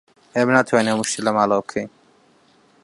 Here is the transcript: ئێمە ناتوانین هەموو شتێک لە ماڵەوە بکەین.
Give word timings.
ئێمە 0.35 0.51
ناتوانین 0.57 0.91
هەموو 0.91 1.09
شتێک 1.11 1.23
لە 1.25 1.31
ماڵەوە 1.35 1.63
بکەین. 1.65 1.89